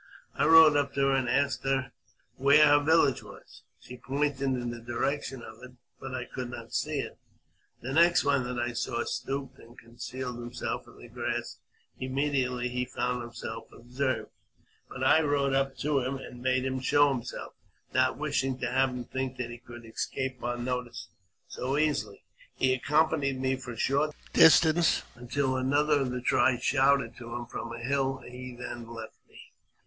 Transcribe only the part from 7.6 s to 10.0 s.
The next one that I saw stooped and